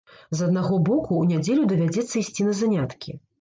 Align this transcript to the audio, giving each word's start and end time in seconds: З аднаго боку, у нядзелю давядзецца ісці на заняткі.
З 0.37 0.45
аднаго 0.45 0.79
боку, 0.87 1.19
у 1.19 1.27
нядзелю 1.33 1.67
давядзецца 1.75 2.15
ісці 2.23 2.49
на 2.49 2.57
заняткі. 2.63 3.17